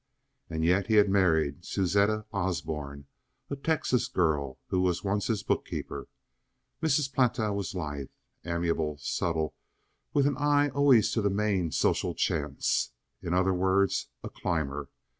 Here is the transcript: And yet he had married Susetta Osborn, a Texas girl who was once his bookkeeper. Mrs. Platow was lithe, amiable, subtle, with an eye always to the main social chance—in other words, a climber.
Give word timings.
And 0.49 0.65
yet 0.65 0.87
he 0.87 0.95
had 0.95 1.11
married 1.11 1.61
Susetta 1.63 2.25
Osborn, 2.33 3.05
a 3.51 3.55
Texas 3.55 4.07
girl 4.07 4.57
who 4.69 4.81
was 4.81 5.03
once 5.03 5.27
his 5.27 5.43
bookkeeper. 5.43 6.07
Mrs. 6.81 7.13
Platow 7.13 7.53
was 7.53 7.75
lithe, 7.75 8.09
amiable, 8.43 8.97
subtle, 8.97 9.53
with 10.11 10.25
an 10.25 10.37
eye 10.37 10.69
always 10.69 11.11
to 11.11 11.21
the 11.21 11.29
main 11.29 11.69
social 11.71 12.15
chance—in 12.15 13.31
other 13.31 13.53
words, 13.53 14.07
a 14.23 14.29
climber. 14.31 14.89